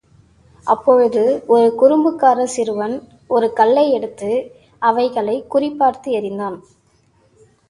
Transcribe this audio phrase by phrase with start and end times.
[0.67, 1.21] அப்போது
[1.47, 2.95] ஒரு குறும்புக்காரச் சிறுவன்
[3.27, 4.31] ஒரு கல்லை எடுத்து
[4.81, 6.57] அவைகளைக் குறி பார்த்து எறிந்தான்.